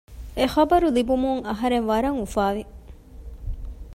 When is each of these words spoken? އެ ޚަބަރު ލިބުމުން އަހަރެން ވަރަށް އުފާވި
އެ 0.37 0.45
ޚަބަރު 0.53 0.87
ލިބުމުން 0.97 1.41
އަހަރެން 1.47 1.85
ވަރަށް 1.91 2.17
އުފާވި 2.19 2.63